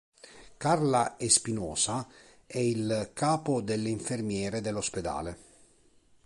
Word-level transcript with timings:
Carla 0.57 1.19
Espinosa 1.19 2.07
è 2.47 2.57
il 2.57 3.11
capo 3.13 3.61
delle 3.61 3.89
infermiere 3.89 4.59
dell'ospedale. 4.59 5.37